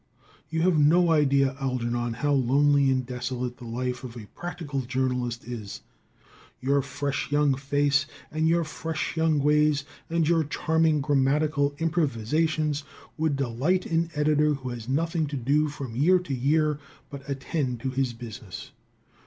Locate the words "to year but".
16.17-17.29